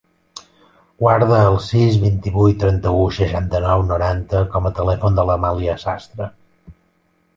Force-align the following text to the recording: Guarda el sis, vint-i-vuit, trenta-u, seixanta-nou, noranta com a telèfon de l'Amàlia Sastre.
Guarda 1.01 1.41
el 1.49 1.57
sis, 1.65 1.99
vint-i-vuit, 2.05 2.57
trenta-u, 2.63 3.03
seixanta-nou, 3.19 3.85
noranta 3.93 4.43
com 4.55 4.71
a 4.71 4.73
telèfon 4.81 5.21
de 5.21 5.27
l'Amàlia 5.31 5.77
Sastre. 5.85 6.31